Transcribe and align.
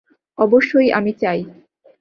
অবশ্যই 0.37 0.89
আমি 0.91 1.11
চাই! 1.13 1.39